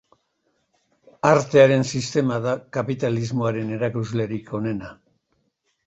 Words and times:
Artearen 1.33 1.85
sistema 1.95 2.41
da 2.47 2.55
kapitalismoaren 2.79 3.73
erakuslerik 3.79 4.55
onena. 4.63 4.95